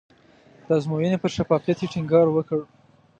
د 0.65 0.67
ازموینې 0.77 1.17
پر 1.21 1.29
شفافیت 1.37 1.77
یې 1.81 1.91
ټینګار 1.93 2.27
وکړ. 2.31 2.59